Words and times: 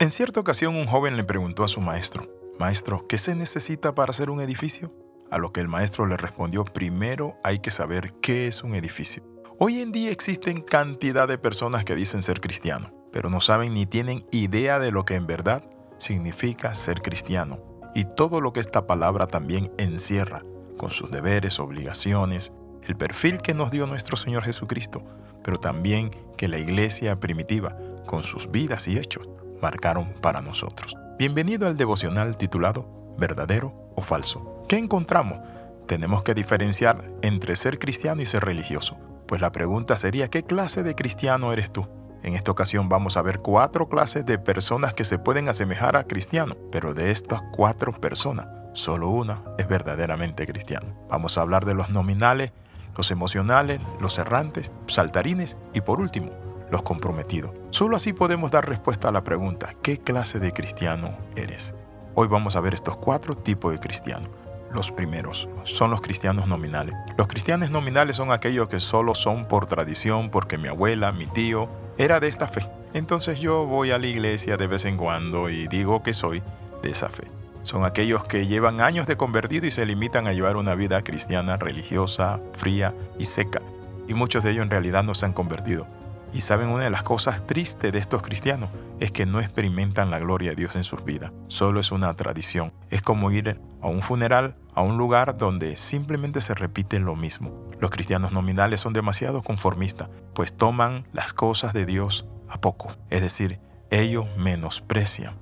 En 0.00 0.12
cierta 0.12 0.38
ocasión 0.38 0.76
un 0.76 0.86
joven 0.86 1.16
le 1.16 1.24
preguntó 1.24 1.64
a 1.64 1.68
su 1.68 1.80
maestro, 1.80 2.28
Maestro, 2.56 3.08
¿qué 3.08 3.18
se 3.18 3.34
necesita 3.34 3.96
para 3.96 4.12
hacer 4.12 4.30
un 4.30 4.40
edificio? 4.40 4.92
A 5.28 5.38
lo 5.38 5.52
que 5.52 5.60
el 5.60 5.66
maestro 5.66 6.06
le 6.06 6.16
respondió, 6.16 6.64
primero 6.64 7.36
hay 7.42 7.58
que 7.58 7.72
saber 7.72 8.12
qué 8.20 8.46
es 8.46 8.62
un 8.62 8.76
edificio. 8.76 9.24
Hoy 9.58 9.80
en 9.80 9.90
día 9.90 10.12
existen 10.12 10.60
cantidad 10.60 11.26
de 11.26 11.36
personas 11.36 11.84
que 11.84 11.96
dicen 11.96 12.22
ser 12.22 12.40
cristianos, 12.40 12.92
pero 13.10 13.28
no 13.28 13.40
saben 13.40 13.74
ni 13.74 13.86
tienen 13.86 14.24
idea 14.30 14.78
de 14.78 14.92
lo 14.92 15.04
que 15.04 15.16
en 15.16 15.26
verdad 15.26 15.68
significa 15.98 16.76
ser 16.76 17.02
cristiano 17.02 17.58
y 17.92 18.04
todo 18.04 18.40
lo 18.40 18.52
que 18.52 18.60
esta 18.60 18.86
palabra 18.86 19.26
también 19.26 19.72
encierra, 19.78 20.42
con 20.76 20.92
sus 20.92 21.10
deberes, 21.10 21.58
obligaciones, 21.58 22.52
el 22.86 22.96
perfil 22.96 23.38
que 23.42 23.52
nos 23.52 23.72
dio 23.72 23.88
nuestro 23.88 24.16
Señor 24.16 24.44
Jesucristo, 24.44 25.04
pero 25.42 25.58
también 25.58 26.10
que 26.36 26.46
la 26.46 26.58
iglesia 26.58 27.18
primitiva, 27.18 27.76
con 28.06 28.22
sus 28.22 28.52
vidas 28.52 28.86
y 28.86 28.96
hechos, 28.96 29.28
marcaron 29.60 30.14
para 30.20 30.40
nosotros. 30.40 30.96
Bienvenido 31.18 31.66
al 31.66 31.76
devocional 31.76 32.36
titulado 32.36 33.16
¿Verdadero 33.18 33.92
o 33.96 34.02
falso? 34.02 34.64
¿Qué 34.68 34.76
encontramos? 34.76 35.38
Tenemos 35.86 36.22
que 36.22 36.34
diferenciar 36.34 36.98
entre 37.22 37.56
ser 37.56 37.78
cristiano 37.78 38.22
y 38.22 38.26
ser 38.26 38.44
religioso. 38.44 38.96
Pues 39.26 39.40
la 39.40 39.52
pregunta 39.52 39.96
sería, 39.96 40.28
¿qué 40.28 40.42
clase 40.42 40.82
de 40.82 40.94
cristiano 40.94 41.52
eres 41.52 41.72
tú? 41.72 41.88
En 42.22 42.34
esta 42.34 42.50
ocasión 42.50 42.88
vamos 42.88 43.16
a 43.16 43.22
ver 43.22 43.40
cuatro 43.40 43.88
clases 43.88 44.26
de 44.26 44.38
personas 44.38 44.94
que 44.94 45.04
se 45.04 45.18
pueden 45.18 45.48
asemejar 45.48 45.96
a 45.96 46.04
cristiano, 46.04 46.56
pero 46.70 46.94
de 46.94 47.10
estas 47.10 47.42
cuatro 47.52 47.92
personas, 47.92 48.48
solo 48.72 49.08
una 49.08 49.42
es 49.58 49.68
verdaderamente 49.68 50.46
cristiano. 50.46 50.94
Vamos 51.08 51.38
a 51.38 51.42
hablar 51.42 51.64
de 51.64 51.74
los 51.74 51.90
nominales, 51.90 52.52
los 52.96 53.10
emocionales, 53.10 53.80
los 54.00 54.18
errantes, 54.18 54.72
saltarines 54.86 55.56
y 55.72 55.80
por 55.80 56.00
último, 56.00 56.30
los 56.70 56.82
comprometidos. 56.82 57.52
Solo 57.70 57.96
así 57.96 58.12
podemos 58.12 58.50
dar 58.50 58.68
respuesta 58.68 59.08
a 59.08 59.12
la 59.12 59.24
pregunta, 59.24 59.74
¿qué 59.82 59.98
clase 59.98 60.38
de 60.38 60.52
cristiano 60.52 61.16
eres? 61.36 61.74
Hoy 62.14 62.28
vamos 62.28 62.56
a 62.56 62.60
ver 62.60 62.74
estos 62.74 62.98
cuatro 62.98 63.36
tipos 63.36 63.72
de 63.72 63.78
cristianos. 63.78 64.28
Los 64.72 64.90
primeros 64.90 65.48
son 65.64 65.90
los 65.90 66.00
cristianos 66.00 66.46
nominales. 66.46 66.94
Los 67.16 67.26
cristianos 67.26 67.70
nominales 67.70 68.16
son 68.16 68.32
aquellos 68.32 68.68
que 68.68 68.80
solo 68.80 69.14
son 69.14 69.46
por 69.46 69.66
tradición, 69.66 70.30
porque 70.30 70.58
mi 70.58 70.68
abuela, 70.68 71.12
mi 71.12 71.26
tío, 71.26 71.68
era 71.96 72.20
de 72.20 72.28
esta 72.28 72.48
fe. 72.48 72.68
Entonces 72.92 73.40
yo 73.40 73.64
voy 73.66 73.92
a 73.92 73.98
la 73.98 74.06
iglesia 74.06 74.56
de 74.56 74.66
vez 74.66 74.84
en 74.84 74.96
cuando 74.96 75.48
y 75.48 75.68
digo 75.68 76.02
que 76.02 76.12
soy 76.12 76.42
de 76.82 76.90
esa 76.90 77.08
fe. 77.08 77.24
Son 77.62 77.84
aquellos 77.84 78.24
que 78.24 78.46
llevan 78.46 78.80
años 78.80 79.06
de 79.06 79.16
convertido 79.16 79.66
y 79.66 79.70
se 79.70 79.84
limitan 79.84 80.26
a 80.26 80.32
llevar 80.32 80.56
una 80.56 80.74
vida 80.74 81.02
cristiana 81.02 81.56
religiosa, 81.56 82.40
fría 82.52 82.94
y 83.18 83.26
seca. 83.26 83.60
Y 84.06 84.14
muchos 84.14 84.42
de 84.42 84.52
ellos 84.52 84.64
en 84.64 84.70
realidad 84.70 85.04
no 85.04 85.14
se 85.14 85.26
han 85.26 85.32
convertido. 85.32 85.86
Y 86.32 86.42
saben, 86.42 86.68
una 86.68 86.84
de 86.84 86.90
las 86.90 87.02
cosas 87.02 87.46
tristes 87.46 87.92
de 87.92 87.98
estos 87.98 88.22
cristianos 88.22 88.70
es 89.00 89.12
que 89.12 89.26
no 89.26 89.40
experimentan 89.40 90.10
la 90.10 90.18
gloria 90.18 90.50
de 90.50 90.56
Dios 90.56 90.76
en 90.76 90.84
sus 90.84 91.04
vidas. 91.04 91.32
Solo 91.48 91.80
es 91.80 91.90
una 91.90 92.14
tradición. 92.14 92.72
Es 92.90 93.02
como 93.02 93.30
ir 93.30 93.60
a 93.80 93.88
un 93.88 94.02
funeral, 94.02 94.56
a 94.74 94.82
un 94.82 94.98
lugar 94.98 95.38
donde 95.38 95.76
simplemente 95.76 96.40
se 96.40 96.54
repite 96.54 97.00
lo 97.00 97.16
mismo. 97.16 97.66
Los 97.80 97.90
cristianos 97.90 98.32
nominales 98.32 98.80
son 98.80 98.92
demasiado 98.92 99.42
conformistas, 99.42 100.10
pues 100.34 100.56
toman 100.56 101.06
las 101.12 101.32
cosas 101.32 101.72
de 101.72 101.86
Dios 101.86 102.26
a 102.48 102.60
poco. 102.60 102.94
Es 103.10 103.22
decir, 103.22 103.60
ellos 103.90 104.26
menosprecian 104.36 105.36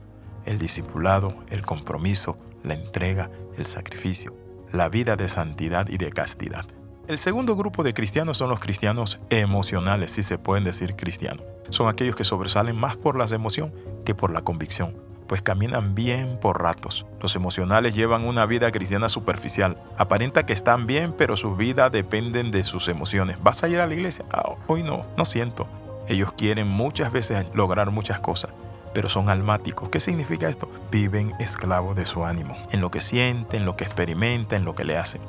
el 0.45 0.59
discipulado, 0.59 1.37
el 1.51 1.63
compromiso, 1.63 2.39
la 2.63 2.75
entrega, 2.75 3.31
el 3.57 3.67
sacrificio, 3.67 4.37
la 4.73 4.89
vida 4.89 5.17
de 5.17 5.29
santidad 5.29 5.89
y 5.89 5.99
de 5.99 6.11
castidad. 6.11 6.67
El 7.09 7.21
segundo 7.21 7.55
grupo 7.55 7.85
de 7.85 7.95
cristianos 7.95 8.39
son 8.39 8.51
los 8.51 8.59
cristianos 8.59 9.21
emocionales, 9.31 10.11
si 10.11 10.25
se 10.25 10.39
pueden 10.39 10.65
decir 10.65 10.97
cristianos. 10.97 11.45
Son 11.71 11.89
aquellos 11.89 12.17
que 12.17 12.25
sobresalen 12.25 12.75
más 12.75 12.97
por 12.97 13.17
la 13.17 13.33
emoción 13.33 13.73
que 14.05 14.17
por 14.17 14.33
la 14.33 14.41
convicción, 14.41 14.97
pues 15.29 15.41
caminan 15.41 15.95
bien 15.95 16.37
por 16.41 16.61
ratos. 16.61 17.07
Los 17.23 17.37
emocionales 17.37 17.95
llevan 17.95 18.25
una 18.25 18.45
vida 18.45 18.73
cristiana 18.73 19.09
superficial. 19.09 19.81
Aparenta 19.97 20.47
que 20.47 20.53
están 20.53 20.89
bien, 20.89 21.15
pero 21.17 21.37
su 21.37 21.55
vida 21.55 21.91
dependen 21.91 22.51
de 22.51 22.65
sus 22.65 22.89
emociones. 22.89 23.37
¿Vas 23.41 23.63
a 23.63 23.69
ir 23.69 23.79
a 23.79 23.87
la 23.87 23.95
iglesia? 23.95 24.25
Ah, 24.33 24.57
hoy 24.67 24.83
no, 24.83 25.07
no 25.17 25.25
siento. 25.25 25.69
Ellos 26.09 26.33
quieren 26.33 26.67
muchas 26.67 27.13
veces 27.13 27.47
lograr 27.55 27.93
muchas 27.93 28.19
cosas, 28.19 28.53
pero 28.93 29.09
son 29.09 29.29
almáticos. 29.29 29.91
¿Qué 29.91 30.01
significa 30.01 30.49
esto? 30.49 30.69
Viven 30.91 31.33
esclavos 31.39 31.95
de 31.95 32.05
su 32.05 32.25
ánimo, 32.25 32.57
en 32.73 32.81
lo 32.81 32.91
que 32.91 33.01
sienten, 33.01 33.61
en 33.61 33.65
lo 33.65 33.77
que 33.77 33.85
experimentan, 33.85 34.59
en 34.59 34.65
lo 34.65 34.75
que 34.75 34.85
le 34.85 34.97
hacen. 34.97 35.21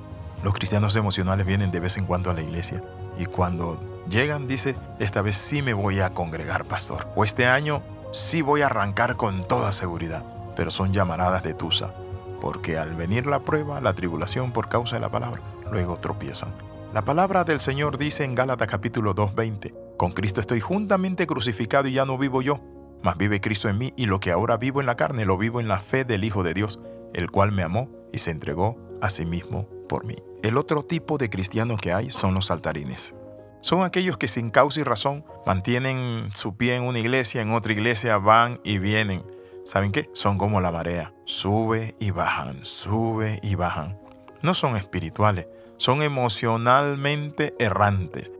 Los 0.47 0.53
cristianos 0.53 0.95
emocionales 0.95 1.45
vienen 1.45 1.71
de 1.71 1.81
vez 1.81 1.97
en 1.97 2.05
cuando 2.05 2.31
a 2.31 2.33
la 2.33 2.41
iglesia 2.41 2.81
y 3.19 3.25
cuando 3.25 3.77
llegan 4.09 4.47
dice, 4.47 4.77
esta 4.97 5.21
vez 5.21 5.35
sí 5.35 5.61
me 5.61 5.73
voy 5.73 5.99
a 5.99 6.11
congregar, 6.11 6.63
pastor. 6.63 7.05
O 7.17 7.25
este 7.25 7.47
año 7.47 7.83
sí 8.13 8.41
voy 8.41 8.61
a 8.61 8.67
arrancar 8.67 9.17
con 9.17 9.45
toda 9.45 9.73
seguridad. 9.73 10.23
Pero 10.55 10.71
son 10.71 10.93
llamaradas 10.93 11.43
de 11.43 11.53
Tusa, 11.53 11.93
porque 12.39 12.77
al 12.77 12.95
venir 12.95 13.27
la 13.27 13.39
prueba, 13.39 13.81
la 13.81 13.93
tribulación 13.93 14.53
por 14.53 14.69
causa 14.69 14.95
de 14.95 15.01
la 15.01 15.09
palabra, 15.09 15.41
luego 15.69 15.97
tropiezan. 15.97 16.53
La 16.93 17.03
palabra 17.03 17.43
del 17.43 17.59
Señor 17.59 17.97
dice 17.97 18.23
en 18.23 18.33
Gálatas 18.33 18.69
capítulo 18.69 19.13
2:20, 19.13 19.97
con 19.97 20.13
Cristo 20.13 20.39
estoy 20.39 20.61
juntamente 20.61 21.27
crucificado 21.27 21.89
y 21.89 21.93
ya 21.95 22.05
no 22.05 22.17
vivo 22.17 22.41
yo, 22.41 22.61
mas 23.03 23.17
vive 23.17 23.41
Cristo 23.41 23.67
en 23.67 23.79
mí 23.79 23.93
y 23.97 24.05
lo 24.05 24.21
que 24.21 24.31
ahora 24.31 24.55
vivo 24.55 24.79
en 24.79 24.85
la 24.85 24.95
carne 24.95 25.25
lo 25.25 25.37
vivo 25.37 25.59
en 25.59 25.67
la 25.67 25.81
fe 25.81 26.05
del 26.05 26.23
Hijo 26.23 26.41
de 26.43 26.53
Dios, 26.53 26.79
el 27.13 27.31
cual 27.31 27.51
me 27.51 27.63
amó 27.63 27.89
y 28.13 28.19
se 28.19 28.31
entregó 28.31 28.77
a 29.01 29.09
sí 29.09 29.25
mismo 29.25 29.67
por 29.87 30.05
mí. 30.05 30.15
El 30.43 30.57
otro 30.57 30.83
tipo 30.83 31.17
de 31.17 31.29
cristianos 31.29 31.79
que 31.79 31.93
hay 31.93 32.09
son 32.11 32.33
los 32.33 32.47
saltarines. 32.47 33.15
Son 33.61 33.83
aquellos 33.83 34.17
que 34.17 34.27
sin 34.27 34.49
causa 34.49 34.79
y 34.79 34.83
razón 34.83 35.25
mantienen 35.45 36.29
su 36.33 36.55
pie 36.55 36.75
en 36.75 36.83
una 36.83 36.99
iglesia, 36.99 37.41
en 37.41 37.51
otra 37.51 37.73
iglesia 37.73 38.17
van 38.17 38.59
y 38.63 38.77
vienen. 38.77 39.23
¿Saben 39.65 39.91
qué? 39.91 40.09
Son 40.13 40.37
como 40.37 40.61
la 40.61 40.71
marea. 40.71 41.13
Sube 41.25 41.95
y 41.99 42.11
bajan, 42.11 42.63
sube 42.63 43.39
y 43.43 43.55
bajan. 43.55 43.99
No 44.41 44.53
son 44.53 44.77
espirituales, 44.77 45.47
son 45.77 46.01
emocionalmente 46.01 47.55
errantes. 47.59 48.33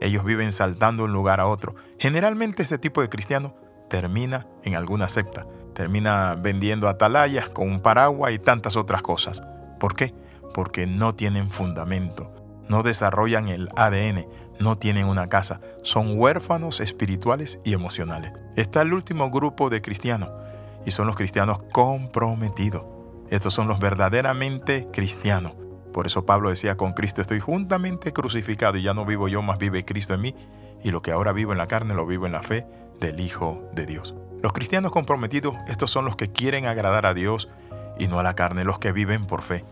Ellos 0.00 0.24
viven 0.24 0.50
saltando 0.50 1.04
de 1.04 1.10
un 1.10 1.12
lugar 1.12 1.38
a 1.38 1.46
otro. 1.46 1.76
Generalmente 1.98 2.62
este 2.62 2.78
tipo 2.78 3.00
de 3.02 3.08
cristiano 3.08 3.54
termina 3.88 4.48
en 4.64 4.74
alguna 4.74 5.08
secta. 5.08 5.46
Termina 5.74 6.34
vendiendo 6.36 6.88
atalayas 6.88 7.48
con 7.48 7.70
un 7.70 7.80
paraguas 7.80 8.32
y 8.32 8.38
tantas 8.38 8.76
otras 8.76 9.02
cosas. 9.02 9.40
¿Por 9.78 9.94
qué? 9.94 10.12
Porque 10.54 10.86
no 10.86 11.14
tienen 11.14 11.50
fundamento, 11.50 12.32
no 12.68 12.82
desarrollan 12.82 13.48
el 13.48 13.68
ADN, 13.76 14.26
no 14.58 14.78
tienen 14.78 15.06
una 15.06 15.28
casa, 15.28 15.60
son 15.82 16.18
huérfanos 16.18 16.80
espirituales 16.80 17.60
y 17.64 17.74
emocionales. 17.74 18.32
Está 18.56 18.82
el 18.82 18.92
último 18.92 19.30
grupo 19.30 19.70
de 19.70 19.82
cristianos 19.82 20.30
y 20.86 20.90
son 20.90 21.06
los 21.06 21.16
cristianos 21.16 21.58
comprometidos. 21.72 22.84
Estos 23.30 23.54
son 23.54 23.68
los 23.68 23.80
verdaderamente 23.80 24.88
cristianos. 24.92 25.52
Por 25.92 26.06
eso 26.06 26.24
Pablo 26.24 26.50
decía, 26.50 26.76
con 26.76 26.92
Cristo 26.92 27.20
estoy 27.20 27.40
juntamente 27.40 28.12
crucificado 28.12 28.78
y 28.78 28.82
ya 28.82 28.94
no 28.94 29.04
vivo 29.04 29.28
yo, 29.28 29.42
más 29.42 29.58
vive 29.58 29.84
Cristo 29.84 30.14
en 30.14 30.22
mí, 30.22 30.34
y 30.82 30.90
lo 30.90 31.02
que 31.02 31.12
ahora 31.12 31.32
vivo 31.32 31.52
en 31.52 31.58
la 31.58 31.68
carne 31.68 31.94
lo 31.94 32.06
vivo 32.06 32.26
en 32.26 32.32
la 32.32 32.42
fe 32.42 32.66
del 33.00 33.20
Hijo 33.20 33.68
de 33.74 33.86
Dios. 33.86 34.14
Los 34.42 34.52
cristianos 34.52 34.90
comprometidos, 34.90 35.54
estos 35.68 35.90
son 35.90 36.04
los 36.04 36.16
que 36.16 36.32
quieren 36.32 36.66
agradar 36.66 37.06
a 37.06 37.14
Dios 37.14 37.48
y 37.98 38.08
no 38.08 38.18
a 38.18 38.22
la 38.22 38.34
carne, 38.34 38.64
los 38.64 38.78
que 38.78 38.92
viven 38.92 39.26
por 39.26 39.42
fe, 39.42 39.64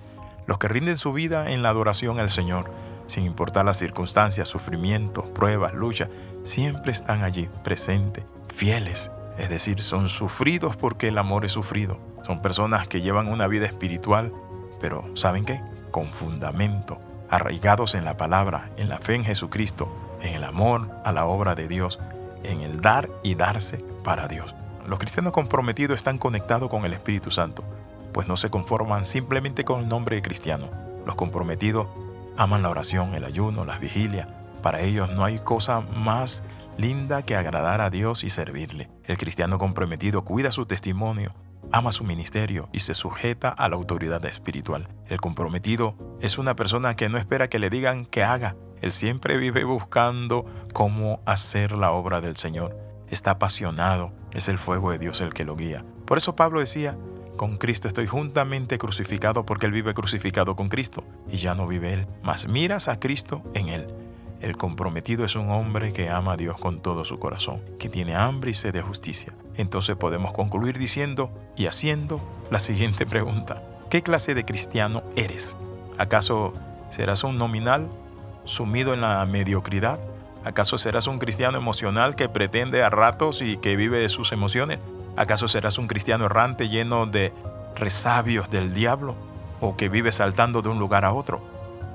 los 0.50 0.59
que 0.59 0.66
rinden 0.66 0.99
su 0.99 1.12
vida 1.12 1.53
en 1.53 1.62
la 1.62 1.69
adoración 1.69 2.19
al 2.19 2.28
Señor, 2.28 2.72
sin 3.06 3.25
importar 3.25 3.65
las 3.65 3.77
circunstancias, 3.77 4.49
sufrimientos, 4.49 5.27
pruebas, 5.27 5.75
luchas, 5.75 6.09
siempre 6.43 6.91
están 6.91 7.22
allí, 7.22 7.49
presentes, 7.62 8.25
fieles. 8.49 9.12
Es 9.39 9.49
decir, 9.49 9.78
son 9.78 10.09
sufridos 10.09 10.75
porque 10.75 11.06
el 11.06 11.19
amor 11.19 11.44
es 11.44 11.53
sufrido. 11.53 12.00
Son 12.27 12.43
personas 12.43 12.89
que 12.89 13.00
llevan 13.00 13.28
una 13.28 13.47
vida 13.47 13.65
espiritual, 13.65 14.33
pero 14.81 15.09
¿saben 15.15 15.44
qué? 15.44 15.62
Con 15.93 16.12
fundamento, 16.12 16.99
arraigados 17.28 17.94
en 17.94 18.05
la 18.05 18.16
palabra, 18.16 18.71
en 18.77 18.89
la 18.89 18.99
fe 18.99 19.15
en 19.15 19.25
Jesucristo, 19.25 20.19
en 20.21 20.34
el 20.34 20.43
amor 20.43 20.91
a 21.05 21.12
la 21.12 21.27
obra 21.27 21.55
de 21.55 21.69
Dios, 21.69 22.00
en 22.43 22.62
el 22.62 22.81
dar 22.81 23.09
y 23.22 23.37
darse 23.37 23.78
para 24.03 24.27
Dios. 24.27 24.56
Los 24.84 24.99
cristianos 24.99 25.33
comprometidos 25.33 25.97
están 25.97 26.19
conectados 26.19 26.69
con 26.69 26.84
el 26.84 26.92
Espíritu 26.92 27.30
Santo 27.30 27.63
pues 28.12 28.28
no 28.28 28.36
se 28.36 28.51
conforman 28.51 29.07
simplemente 29.07 29.65
con 29.65 29.80
el 29.80 29.89
nombre 29.89 30.16
de 30.16 30.22
cristiano. 30.22 30.71
Los 31.07 31.15
comprometidos 31.15 31.89
aman 32.36 32.62
la 32.62 32.71
oración, 32.71 33.15
el 33.15 33.24
ayuno, 33.24 33.65
las 33.65 33.80
vigilias. 33.80 34.27
Para 34.62 34.80
ellos 34.80 35.10
no 35.10 35.24
hay 35.24 35.39
cosa 35.39 35.80
más 35.80 36.42
linda 36.77 37.22
que 37.22 37.36
agradar 37.36 37.80
a 37.80 37.91
Dios 37.91 38.24
y 38.24 38.30
servirle. 38.30 38.91
El 39.04 39.18
cristiano 39.18 39.59
comprometido 39.59 40.24
cuida 40.24 40.53
su 40.53 40.66
testimonio, 40.66 41.34
ama 41.72 41.92
su 41.92 42.04
ministerio 42.04 42.68
y 42.72 42.80
se 42.80 42.95
sujeta 42.95 43.51
a 43.51 43.68
la 43.68 43.77
autoridad 43.77 44.24
espiritual. 44.24 44.89
El 45.09 45.21
comprometido 45.21 45.95
es 46.21 46.39
una 46.39 46.56
persona 46.56 46.97
que 46.97 47.09
no 47.09 47.18
espera 47.18 47.48
que 47.48 47.59
le 47.59 47.71
digan 47.71 48.06
que 48.06 48.24
haga. 48.24 48.56
Él 48.80 48.92
siempre 48.92 49.36
vive 49.36 49.65
buscando 49.65 50.47
cómo 50.72 51.21
hacer 51.27 51.72
la 51.72 51.92
obra 51.92 52.21
del 52.21 52.36
Señor. 52.36 52.77
Está 53.09 53.33
apasionado, 53.33 54.13
es 54.33 54.48
el 54.48 54.59
fuego 54.59 54.91
de 54.92 54.98
Dios 54.98 55.21
el 55.21 55.34
que 55.34 55.45
lo 55.45 55.56
guía. 55.56 55.84
Por 56.06 56.18
eso 56.18 56.34
Pablo 56.34 56.60
decía, 56.60 56.97
con 57.41 57.57
Cristo 57.57 57.89
estoy 57.89 58.07
juntamente 58.07 58.77
crucificado 58.77 59.47
porque 59.47 59.65
Él 59.65 59.72
vive 59.72 59.95
crucificado 59.95 60.57
con 60.57 60.69
Cristo 60.69 61.04
y 61.27 61.39
ya 61.39 61.54
no 61.54 61.66
vive 61.66 61.95
Él, 61.95 62.07
mas 62.22 62.48
miras 62.48 62.87
a 62.87 63.01
Cristo 63.01 63.41
en 63.54 63.71
Él. 63.71 63.87
El 64.42 64.59
comprometido 64.59 65.25
es 65.25 65.37
un 65.37 65.48
hombre 65.48 65.95
que 65.95 66.10
ama 66.10 66.33
a 66.34 66.37
Dios 66.37 66.59
con 66.59 66.83
todo 66.83 67.03
su 67.03 67.19
corazón, 67.19 67.63
que 67.78 67.89
tiene 67.89 68.15
hambre 68.15 68.51
y 68.51 68.54
sed 68.54 68.75
de 68.75 68.83
justicia. 68.83 69.33
entonces 69.57 69.97
podemos 69.97 70.34
concluir 70.34 70.77
diciendo 70.77 71.33
y 71.57 71.65
haciendo 71.65 72.21
la 72.51 72.59
siguiente 72.59 73.07
pregunta. 73.07 73.63
¿Qué 73.89 74.03
clase 74.03 74.34
de 74.34 74.45
cristiano 74.45 75.03
eres? 75.16 75.57
¿Acaso 75.97 76.53
serás 76.91 77.25
un 77.25 77.39
nominal 77.39 77.89
sumido 78.45 78.92
en 78.92 79.01
la 79.01 79.25
mediocridad? 79.25 79.98
¿Acaso 80.45 80.77
serás 80.77 81.07
un 81.07 81.19
cristiano 81.19 81.57
emocional 81.57 82.16
que 82.16 82.28
pretende 82.28 82.83
a 82.83 82.91
ratos 82.91 83.41
y 83.41 83.57
que 83.57 83.77
vive 83.77 83.98
de 83.98 84.10
sus 84.10 84.31
emociones? 84.33 84.78
¿Acaso 85.16 85.48
serás 85.48 85.78
un 85.78 85.86
cristiano 85.86 86.27
errante 86.27 86.68
lleno 86.68 87.07
de 87.07 87.33
resabios 87.74 88.51
del 88.51 88.72
diablo? 88.72 89.15
¿O 89.60 89.77
que 89.77 89.89
vive 89.89 90.12
saltando 90.12 90.62
de 90.62 90.68
un 90.68 90.78
lugar 90.78 91.04
a 91.04 91.12
otro? 91.12 91.42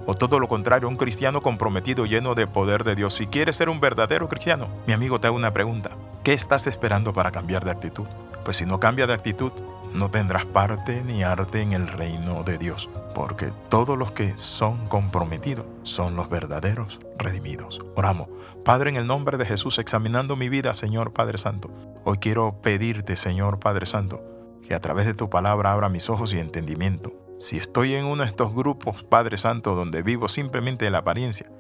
¿O 0.05 0.13
todo 0.13 0.39
lo 0.39 0.47
contrario, 0.47 0.87
un 0.87 0.97
cristiano 0.97 1.41
comprometido 1.41 2.05
lleno 2.05 2.35
de 2.35 2.45
poder 2.45 2.83
de 2.83 2.95
Dios? 2.95 3.15
Si 3.15 3.25
quieres 3.25 3.55
ser 3.55 3.69
un 3.69 3.79
verdadero 3.79 4.29
cristiano, 4.29 4.67
mi 4.85 4.93
amigo 4.93 5.19
te 5.19 5.27
hago 5.27 5.35
una 5.35 5.53
pregunta. 5.53 5.91
¿Qué 6.23 6.33
estás 6.33 6.67
esperando 6.67 7.11
para 7.13 7.31
cambiar 7.31 7.65
de 7.65 7.71
actitud? 7.71 8.05
Pues 8.43 8.57
si 8.57 8.65
no 8.65 8.79
cambia 8.79 9.07
de 9.07 9.13
actitud, 9.13 9.51
no 9.95 10.11
tendrás 10.11 10.45
parte 10.45 11.03
ni 11.03 11.23
arte 11.23 11.61
en 11.61 11.73
el 11.73 11.87
reino 11.87 12.43
de 12.43 12.57
Dios, 12.57 12.89
porque 13.13 13.51
todos 13.69 13.97
los 13.97 14.11
que 14.11 14.37
son 14.37 14.87
comprometidos 14.87 15.65
son 15.83 16.15
los 16.15 16.29
verdaderos 16.29 16.99
redimidos. 17.17 17.79
Oramos. 17.95 18.27
Padre, 18.63 18.89
en 18.89 18.97
el 18.97 19.07
nombre 19.07 19.37
de 19.37 19.45
Jesús, 19.45 19.79
examinando 19.79 20.35
mi 20.35 20.49
vida, 20.49 20.73
Señor 20.73 21.13
Padre 21.13 21.37
Santo, 21.37 21.71
hoy 22.03 22.17
quiero 22.17 22.61
pedirte, 22.61 23.15
Señor 23.15 23.59
Padre 23.59 23.85
Santo, 23.85 24.21
que 24.63 24.73
a 24.73 24.79
través 24.79 25.05
de 25.05 25.13
tu 25.13 25.29
palabra 25.29 25.71
abra 25.71 25.89
mis 25.89 26.09
ojos 26.09 26.33
y 26.33 26.39
entendimiento. 26.39 27.13
Si 27.39 27.57
estoy 27.57 27.93
en 27.93 28.05
uno 28.05 28.23
de 28.23 28.27
estos 28.29 28.53
grupos, 28.53 29.03
Padre 29.03 29.37
Santo, 29.37 29.75
donde 29.75 30.01
vivo 30.01 30.27
simplemente 30.27 30.85
de 30.85 30.91
la 30.91 30.99
apariencia, 30.99 31.51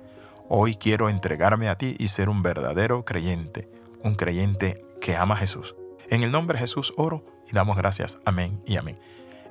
hoy 0.49 0.75
quiero 0.75 1.09
entregarme 1.09 1.69
a 1.69 1.77
ti 1.77 1.95
y 1.99 2.09
ser 2.09 2.29
un 2.29 2.43
verdadero 2.43 3.05
creyente, 3.05 3.69
un 4.03 4.15
creyente 4.15 4.85
que 4.99 5.15
ama 5.15 5.35
a 5.35 5.37
Jesús 5.37 5.75
en 6.09 6.23
el 6.23 6.31
nombre 6.31 6.57
de 6.57 6.61
Jesús 6.61 6.93
oro 6.97 7.25
y 7.49 7.53
damos 7.53 7.77
gracias. 7.77 8.17
Amén 8.25 8.61
y 8.65 8.77
amén. 8.77 8.99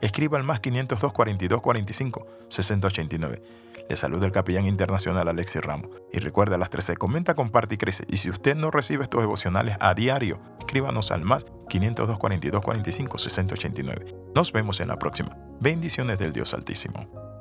Escriba 0.00 0.38
al 0.38 0.44
más 0.44 0.60
502 0.60 1.12
42 1.12 1.60
45 1.60 2.26
6089. 2.48 3.42
Le 3.88 3.96
saluda 3.96 4.26
el 4.26 4.32
capellán 4.32 4.66
internacional 4.66 5.28
Alexis 5.28 5.62
Ramos. 5.62 5.90
Y 6.12 6.18
recuerda, 6.18 6.56
a 6.56 6.58
las 6.58 6.70
13, 6.70 6.96
comenta, 6.96 7.34
comparte 7.34 7.74
y 7.74 7.78
crece. 7.78 8.04
Y 8.08 8.16
si 8.16 8.30
usted 8.30 8.56
no 8.56 8.70
recibe 8.70 9.02
estos 9.02 9.20
devocionales 9.20 9.76
a 9.80 9.94
diario, 9.94 10.40
escríbanos 10.58 11.10
al 11.10 11.22
más 11.22 11.46
502 11.68 12.18
42 12.18 12.62
45 12.62 13.18
6089. 13.18 14.16
Nos 14.34 14.52
vemos 14.52 14.80
en 14.80 14.88
la 14.88 14.98
próxima. 14.98 15.36
Bendiciones 15.60 16.18
del 16.18 16.32
Dios 16.32 16.54
Altísimo. 16.54 17.33